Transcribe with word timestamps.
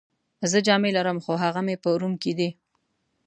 زه 0.51 0.57
جامې 0.67 0.91
لرم، 0.97 1.17
خو 1.25 1.31
هغه 1.43 1.61
مې 1.65 1.75
په 1.83 1.89
روم 2.01 2.13
کي 2.23 2.31
دي. 2.37 2.49